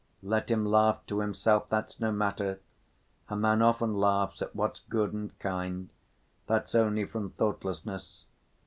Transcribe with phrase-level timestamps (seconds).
[0.23, 2.59] Let him laugh to himself, that's no matter,
[3.29, 5.89] a man often laughs at what's good and kind.
[6.47, 8.25] That's only from thoughtlessness.